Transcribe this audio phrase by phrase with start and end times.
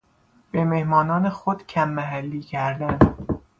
[0.51, 2.99] به مهمانان خود کم محلی کردن